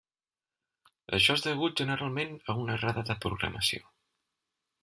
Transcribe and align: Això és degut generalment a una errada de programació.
Això 1.17 1.35
és 1.39 1.43
degut 1.47 1.77
generalment 1.83 2.33
a 2.53 2.57
una 2.63 2.79
errada 2.81 3.07
de 3.11 3.21
programació. 3.27 3.89